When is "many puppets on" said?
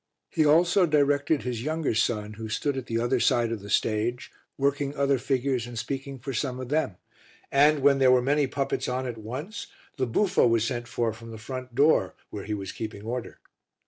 8.23-9.05